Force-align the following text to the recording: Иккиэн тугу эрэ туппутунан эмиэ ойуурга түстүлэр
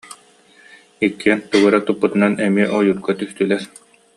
Иккиэн 1.05 1.39
тугу 1.49 1.67
эрэ 1.69 1.79
туппутунан 1.87 2.33
эмиэ 2.45 2.67
ойуурга 2.77 3.13
түстүлэр 3.19 3.63